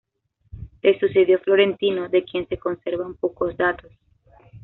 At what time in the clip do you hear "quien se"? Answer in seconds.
2.23-2.57